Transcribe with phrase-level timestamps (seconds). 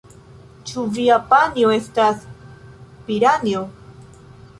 [0.69, 2.23] Ĉu via panjo estas
[3.11, 3.63] piranjo?